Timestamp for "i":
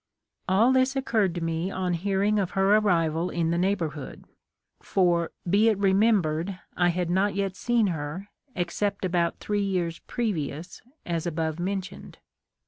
6.75-6.89